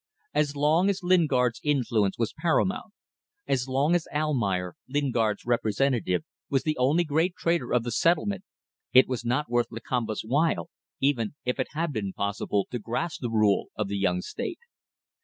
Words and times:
As 0.33 0.55
long 0.55 0.89
as 0.89 1.03
Lingard's 1.03 1.61
influence 1.63 2.17
was 2.17 2.33
paramount 2.35 2.91
as 3.45 3.67
long 3.67 3.93
as 3.93 4.07
Almayer, 4.11 4.73
Lingard's 4.89 5.45
representative, 5.45 6.23
was 6.49 6.63
the 6.63 6.75
only 6.79 7.03
great 7.03 7.35
trader 7.35 7.71
of 7.71 7.83
the 7.83 7.91
settlement, 7.91 8.43
it 8.93 9.07
was 9.07 9.23
not 9.23 9.47
worth 9.47 9.67
Lakamba's 9.69 10.23
while 10.25 10.71
even 11.01 11.35
if 11.45 11.59
it 11.59 11.67
had 11.73 11.93
been 11.93 12.13
possible 12.13 12.65
to 12.71 12.79
grasp 12.79 13.21
the 13.21 13.29
rule 13.29 13.67
of 13.75 13.89
the 13.89 13.97
young 13.99 14.21
state. 14.21 14.57